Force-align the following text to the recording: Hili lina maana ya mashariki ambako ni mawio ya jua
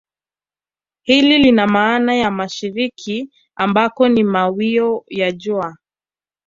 Hili 1.03 1.37
lina 1.37 1.67
maana 1.67 2.15
ya 2.15 2.31
mashariki 2.31 3.31
ambako 3.55 4.09
ni 4.09 4.23
mawio 4.23 5.03
ya 5.07 5.31
jua 5.31 5.77